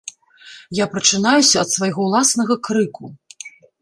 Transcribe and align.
Я 0.77 0.85
прачынаюся 0.93 1.55
ад 1.65 1.69
свайго 1.75 1.99
ўласнага 2.07 2.59
крыку. 2.69 3.03